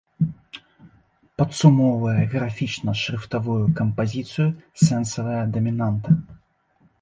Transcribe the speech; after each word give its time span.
Падсумоўвае 1.41 2.23
графічна-шрыфтавую 2.31 3.59
кампазіцыю 3.81 4.47
сэнсавая 4.87 5.43
дамінанта. 5.59 6.09